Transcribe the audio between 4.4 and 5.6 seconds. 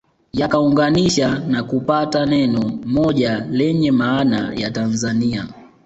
ya Tanzania